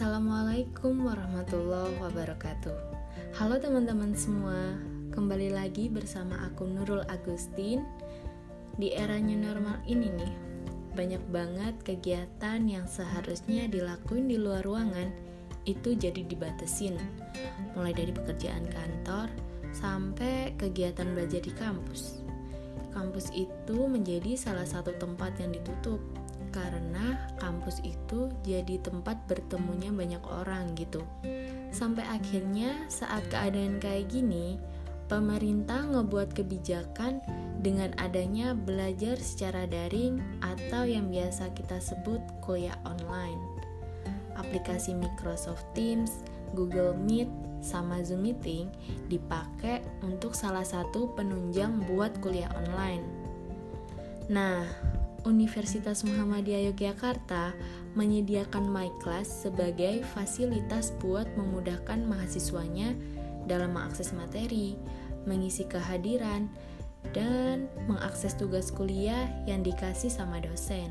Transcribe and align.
Assalamualaikum 0.00 1.12
warahmatullahi 1.12 1.92
wabarakatuh. 2.00 2.72
Halo 3.36 3.60
teman-teman 3.60 4.16
semua 4.16 4.80
Kembali 5.12 5.52
lagi 5.52 5.92
bersama 5.92 6.40
aku 6.40 6.64
Nurul 6.64 7.04
Agustin. 7.12 7.84
Di 8.80 8.96
era 8.96 9.20
new 9.20 9.36
normal 9.36 9.76
ini 9.84 10.08
nih 10.08 10.32
Banyak 10.96 11.20
banget 11.28 11.74
kegiatan 11.84 12.64
yang 12.64 12.88
seharusnya 12.88 13.68
dilakuin 13.68 14.24
di 14.24 14.40
luar 14.40 14.64
ruangan 14.64 15.12
Itu 15.68 15.92
jadi 15.92 16.24
dibatesin 16.24 16.96
Mulai 17.76 17.92
dari 17.92 18.16
pekerjaan 18.16 18.72
kantor 18.72 19.28
Sampai 19.76 20.56
kegiatan 20.56 21.12
belajar 21.12 21.44
di 21.44 21.52
kampus. 21.52 22.24
Kampus 22.96 23.36
itu 23.36 23.76
menjadi 23.84 24.32
salah 24.32 24.64
satu 24.64 24.96
tempat 24.96 25.36
yang 25.44 25.52
ditutup 25.52 26.00
karena 26.50 27.30
kampus 27.38 27.82
itu 27.86 28.30
jadi 28.46 28.78
tempat 28.82 29.18
bertemunya 29.26 29.90
banyak 29.90 30.22
orang 30.26 30.74
gitu. 30.74 31.02
Sampai 31.70 32.02
akhirnya 32.06 32.74
saat 32.90 33.22
keadaan 33.30 33.78
kayak 33.78 34.10
gini, 34.10 34.58
pemerintah 35.10 35.86
ngebuat 35.90 36.34
kebijakan 36.34 37.18
dengan 37.62 37.90
adanya 37.98 38.54
belajar 38.54 39.18
secara 39.18 39.66
daring 39.66 40.22
atau 40.42 40.86
yang 40.86 41.10
biasa 41.10 41.50
kita 41.54 41.82
sebut 41.82 42.22
kuliah 42.42 42.78
online. 42.86 43.38
Aplikasi 44.38 44.94
Microsoft 44.94 45.66
Teams, 45.74 46.22
Google 46.54 46.94
Meet, 46.94 47.28
sama 47.60 48.00
Zoom 48.00 48.24
Meeting 48.24 48.72
dipakai 49.12 49.84
untuk 50.00 50.32
salah 50.32 50.64
satu 50.64 51.12
penunjang 51.12 51.84
buat 51.84 52.16
kuliah 52.24 52.48
online. 52.56 53.04
Nah, 54.32 54.64
Universitas 55.28 56.00
Muhammadiyah 56.06 56.72
Yogyakarta 56.72 57.52
menyediakan 57.92 58.64
MyClass 58.72 59.44
sebagai 59.44 60.00
fasilitas 60.16 60.96
buat 61.00 61.28
memudahkan 61.36 62.00
mahasiswanya 62.08 62.96
dalam 63.44 63.76
mengakses 63.76 64.16
materi, 64.16 64.80
mengisi 65.28 65.68
kehadiran, 65.68 66.48
dan 67.12 67.68
mengakses 67.88 68.36
tugas 68.36 68.72
kuliah 68.72 69.28
yang 69.44 69.64
dikasih 69.64 70.12
sama 70.12 70.40
dosen. 70.40 70.88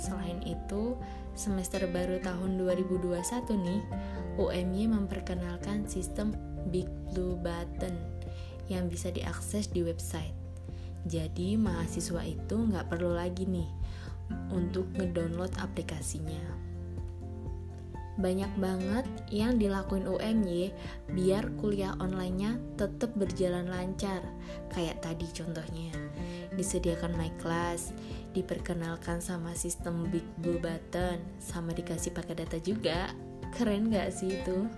Selain 0.00 0.40
itu, 0.44 0.98
semester 1.38 1.84
baru 1.88 2.18
tahun 2.20 2.58
2021 2.58 3.12
nih, 3.54 3.82
UMY 4.40 4.90
memperkenalkan 4.90 5.86
sistem 5.86 6.32
Big 6.72 6.88
Blue 7.12 7.36
Button 7.38 7.94
yang 8.66 8.88
bisa 8.88 9.12
diakses 9.12 9.68
di 9.68 9.84
website. 9.84 10.41
Jadi 11.06 11.58
mahasiswa 11.58 12.22
itu 12.22 12.56
nggak 12.56 12.86
perlu 12.90 13.14
lagi 13.14 13.46
nih 13.46 13.68
untuk 14.54 14.86
ngedownload 14.94 15.52
aplikasinya. 15.58 16.62
Banyak 18.12 18.52
banget 18.60 19.08
yang 19.32 19.56
dilakuin 19.56 20.04
UMY 20.04 20.68
biar 21.16 21.48
kuliah 21.56 21.96
online-nya 21.96 22.60
tetap 22.76 23.16
berjalan 23.16 23.64
lancar. 23.72 24.20
Kayak 24.68 25.00
tadi 25.00 25.24
contohnya, 25.32 25.96
disediakan 26.52 27.16
my 27.16 27.32
class, 27.40 27.96
diperkenalkan 28.36 29.24
sama 29.24 29.56
sistem 29.56 30.04
Big 30.12 30.28
Blue 30.44 30.60
Button, 30.60 31.24
sama 31.40 31.72
dikasih 31.72 32.12
pakai 32.12 32.36
data 32.44 32.60
juga. 32.60 33.16
Keren 33.56 33.88
gak 33.88 34.12
sih 34.12 34.36
itu? 34.36 34.68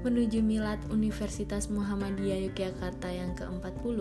Menuju 0.00 0.40
milad 0.40 0.80
Universitas 0.88 1.68
Muhammadiyah 1.68 2.48
Yogyakarta 2.48 3.12
yang 3.12 3.36
ke-40, 3.36 4.00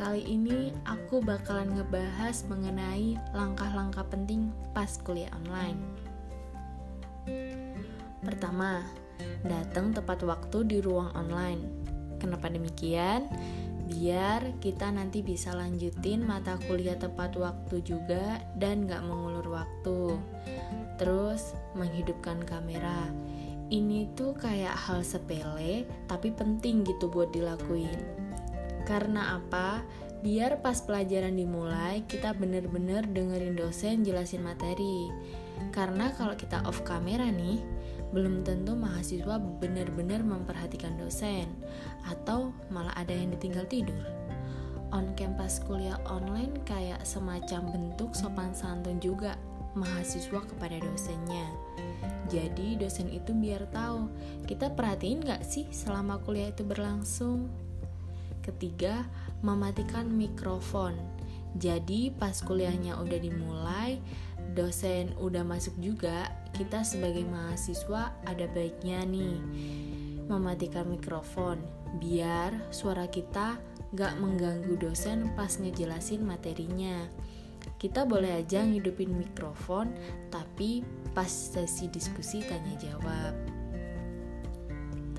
Kali 0.00 0.24
ini 0.24 0.72
aku 0.88 1.20
bakalan 1.20 1.76
ngebahas 1.76 2.48
mengenai 2.48 3.20
langkah-langkah 3.36 4.08
penting 4.08 4.48
pas 4.72 4.88
kuliah 5.04 5.28
online. 5.36 5.76
Pertama, 8.24 8.80
datang 9.44 9.92
tepat 9.92 10.24
waktu 10.24 10.64
di 10.64 10.80
ruang 10.80 11.12
online. 11.12 11.84
Kenapa 12.16 12.48
demikian? 12.48 13.28
Biar 13.92 14.56
kita 14.64 14.88
nanti 14.88 15.20
bisa 15.20 15.52
lanjutin 15.52 16.24
mata 16.24 16.56
kuliah 16.64 16.96
tepat 16.96 17.36
waktu 17.36 17.84
juga 17.84 18.40
dan 18.56 18.88
gak 18.88 19.04
mengulur 19.04 19.52
waktu. 19.52 20.16
Terus, 20.96 21.52
menghidupkan 21.76 22.40
kamera. 22.48 23.04
Ini 23.68 24.16
tuh 24.16 24.32
kayak 24.32 24.80
hal 24.80 25.04
sepele, 25.04 25.84
tapi 26.08 26.32
penting 26.32 26.88
gitu 26.88 27.12
buat 27.12 27.36
dilakuin 27.36 28.29
karena 28.90 29.38
apa? 29.38 29.86
Biar 30.20 30.58
pas 30.58 30.82
pelajaran 30.82 31.38
dimulai, 31.38 32.02
kita 32.10 32.34
bener-bener 32.34 33.06
dengerin 33.06 33.54
dosen 33.54 34.02
jelasin 34.02 34.42
materi. 34.42 35.08
Karena 35.70 36.10
kalau 36.18 36.34
kita 36.34 36.60
off 36.66 36.82
kamera 36.82 37.30
nih, 37.30 37.62
belum 38.10 38.42
tentu 38.42 38.74
mahasiswa 38.74 39.38
benar-benar 39.38 40.26
memperhatikan 40.26 40.98
dosen 40.98 41.46
atau 42.10 42.50
malah 42.74 42.92
ada 42.98 43.14
yang 43.14 43.30
ditinggal 43.30 43.64
tidur. 43.70 44.02
On 44.90 45.14
campus 45.14 45.62
kuliah 45.62 45.96
online 46.10 46.50
kayak 46.66 47.06
semacam 47.06 47.70
bentuk 47.70 48.10
sopan 48.10 48.50
santun 48.50 48.98
juga 48.98 49.38
mahasiswa 49.78 50.42
kepada 50.42 50.82
dosennya. 50.82 51.46
Jadi 52.26 52.74
dosen 52.74 53.06
itu 53.06 53.30
biar 53.30 53.70
tahu 53.70 54.10
kita 54.50 54.74
perhatiin 54.74 55.22
gak 55.22 55.46
sih 55.46 55.70
selama 55.70 56.18
kuliah 56.26 56.50
itu 56.50 56.66
berlangsung. 56.66 57.69
Ketiga, 58.40 59.06
mematikan 59.42 60.08
mikrofon. 60.08 60.94
Jadi 61.58 62.14
pas 62.14 62.38
kuliahnya 62.46 62.94
udah 63.02 63.18
dimulai, 63.18 63.98
dosen 64.54 65.10
udah 65.18 65.42
masuk 65.42 65.74
juga, 65.82 66.30
kita 66.54 66.86
sebagai 66.86 67.26
mahasiswa 67.26 68.14
ada 68.26 68.46
baiknya 68.50 69.02
nih 69.06 69.38
mematikan 70.30 70.86
mikrofon 70.86 71.58
biar 71.98 72.70
suara 72.70 73.10
kita 73.10 73.58
gak 73.90 74.14
mengganggu 74.22 74.78
dosen 74.78 75.34
pas 75.34 75.50
ngejelasin 75.58 76.22
materinya. 76.22 77.10
Kita 77.80 78.06
boleh 78.06 78.40
aja 78.40 78.62
ngidupin 78.62 79.10
mikrofon, 79.10 79.90
tapi 80.30 80.86
pas 81.12 81.28
sesi 81.28 81.90
diskusi 81.90 82.46
tanya 82.46 82.78
jawab. 82.78 83.59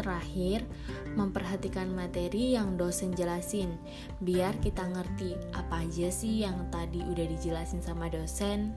Terakhir, 0.02 0.66
memperhatikan 1.14 1.94
materi 1.94 2.58
yang 2.58 2.74
dosen 2.74 3.14
jelasin, 3.14 3.78
biar 4.18 4.58
kita 4.58 4.82
ngerti 4.82 5.38
apa 5.54 5.86
aja 5.86 6.10
sih 6.10 6.42
yang 6.42 6.58
tadi 6.74 7.06
udah 7.06 7.26
dijelasin 7.30 7.86
sama 7.86 8.10
dosen. 8.10 8.74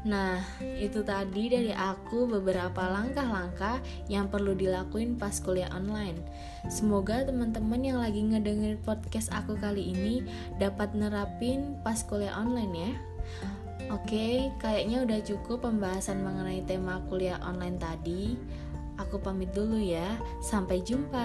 Nah, 0.00 0.40
itu 0.80 1.04
tadi 1.04 1.52
dari 1.52 1.74
aku 1.76 2.24
beberapa 2.24 2.88
langkah-langkah 2.88 3.82
yang 4.08 4.32
perlu 4.32 4.56
dilakuin 4.56 5.20
pas 5.20 5.34
kuliah 5.42 5.68
online. 5.76 6.16
Semoga 6.72 7.26
teman-teman 7.26 7.82
yang 7.84 7.98
lagi 8.00 8.22
ngedengerin 8.24 8.80
podcast 8.80 9.28
aku 9.34 9.60
kali 9.60 9.92
ini 9.92 10.24
dapat 10.56 10.96
nerapin 10.96 11.76
pas 11.84 12.00
kuliah 12.06 12.32
online 12.38 12.72
ya. 12.72 12.92
Oke, 13.90 14.54
kayaknya 14.62 15.02
udah 15.02 15.20
cukup 15.26 15.66
pembahasan 15.66 16.22
mengenai 16.22 16.62
tema 16.62 17.02
kuliah 17.10 17.42
online 17.42 17.76
tadi. 17.76 18.38
Aku 19.00 19.16
pamit 19.16 19.48
dulu 19.56 19.80
ya. 19.80 20.20
Sampai 20.44 20.84
jumpa. 20.84 21.24